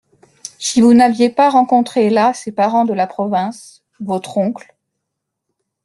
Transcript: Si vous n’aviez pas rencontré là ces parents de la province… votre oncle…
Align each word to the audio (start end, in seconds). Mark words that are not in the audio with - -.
Si 0.57 0.81
vous 0.81 0.95
n’aviez 0.95 1.29
pas 1.29 1.51
rencontré 1.51 2.09
là 2.09 2.33
ces 2.33 2.51
parents 2.51 2.85
de 2.85 2.93
la 2.95 3.05
province… 3.05 3.83
votre 3.99 4.35
oncle… 4.39 4.75